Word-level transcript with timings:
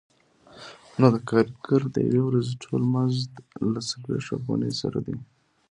نو 0.99 1.07
د 1.13 1.17
کارګر 1.29 1.81
د 1.91 1.97
یوې 2.07 2.21
ورځې 2.25 2.53
ټول 2.63 2.81
مزد 2.93 3.31
له 3.73 3.79
څلوېښت 3.89 4.31
افغانیو 4.35 4.79
سره 4.81 4.97
دی 5.05 5.17